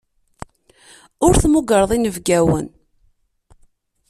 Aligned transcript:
Ur 1.25 1.33
temmugreḍ 1.41 1.91
inebgawen. 1.97 2.67